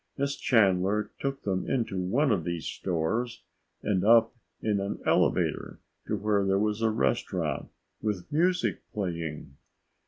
[0.17, 3.43] Miss Chandler took them into one of these stores
[3.83, 5.77] and up in an elevator
[6.07, 7.69] to where there was a restaurant
[8.01, 9.57] with music playing.